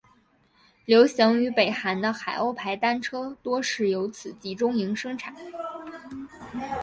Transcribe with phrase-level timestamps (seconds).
[0.85, 5.31] 流行于北韩的海鸥牌单车多是由此集中营生产。